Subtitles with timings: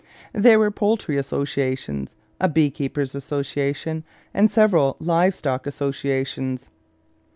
[0.33, 6.69] There were poultry associations, a beekeepers' association, and several live stock associations.